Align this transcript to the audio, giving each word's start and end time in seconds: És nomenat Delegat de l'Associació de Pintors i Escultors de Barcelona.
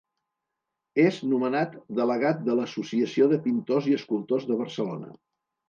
És 1.03 1.19
nomenat 1.33 1.75
Delegat 1.99 2.41
de 2.49 2.57
l'Associació 2.61 3.29
de 3.37 3.41
Pintors 3.47 3.93
i 3.93 3.97
Escultors 4.01 4.51
de 4.51 4.61
Barcelona. 4.67 5.15